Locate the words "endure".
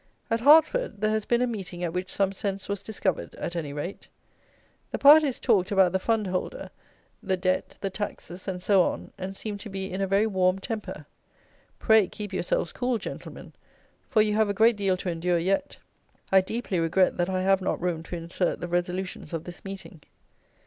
15.11-15.37